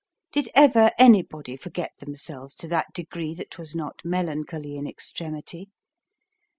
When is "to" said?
2.55-2.67